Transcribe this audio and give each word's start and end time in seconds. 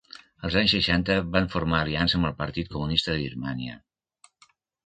Als 0.47 0.55
anys 0.61 0.71
seixanta 0.75 1.17
van 1.35 1.49
formar 1.57 1.81
aliança 1.83 2.17
amb 2.21 2.31
el 2.31 2.35
Partit 2.39 2.73
Comunista 2.79 3.15
de 3.19 3.23
Birmània. 3.27 3.81